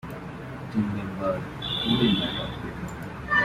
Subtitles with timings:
[0.71, 2.59] Team member Cody Mattern.